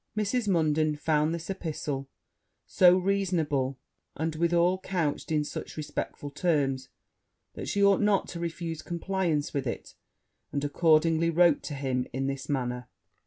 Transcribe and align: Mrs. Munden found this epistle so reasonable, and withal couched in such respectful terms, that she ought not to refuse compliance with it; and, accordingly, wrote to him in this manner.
Mrs. 0.17 0.47
Munden 0.47 0.95
found 0.95 1.31
this 1.31 1.47
epistle 1.51 2.09
so 2.65 2.97
reasonable, 2.97 3.77
and 4.15 4.33
withal 4.35 4.79
couched 4.79 5.31
in 5.31 5.43
such 5.43 5.77
respectful 5.77 6.31
terms, 6.31 6.89
that 7.53 7.69
she 7.69 7.83
ought 7.83 8.01
not 8.01 8.27
to 8.29 8.39
refuse 8.39 8.81
compliance 8.81 9.53
with 9.53 9.67
it; 9.67 9.93
and, 10.51 10.63
accordingly, 10.63 11.29
wrote 11.29 11.61
to 11.61 11.75
him 11.75 12.07
in 12.13 12.25
this 12.25 12.49
manner. 12.49 12.87